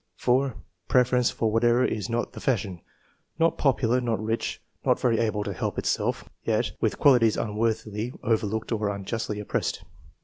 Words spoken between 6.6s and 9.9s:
with qualities unworthily overlooked or unjustly oppressed."